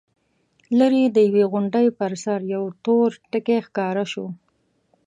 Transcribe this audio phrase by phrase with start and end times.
[0.77, 4.25] ليرې د يوې غونډۍ پر سر يو تور ټکی ښکاره شو.